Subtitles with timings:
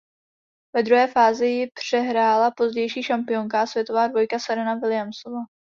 [0.75, 5.39] Ve druhé fázi ji přehrála pozdější šampionka a světová dvojka Serena Williamsová.